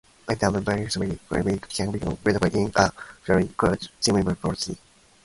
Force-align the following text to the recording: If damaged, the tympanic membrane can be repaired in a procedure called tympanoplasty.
If 0.27 0.39
damaged, 0.39 0.65
the 0.65 0.71
tympanic 0.73 1.21
membrane 1.31 1.59
can 1.59 1.91
be 1.91 1.99
repaired 1.99 2.55
in 2.55 2.71
a 2.75 2.89
procedure 3.21 3.53
called 3.53 3.87
tympanoplasty. 4.01 4.75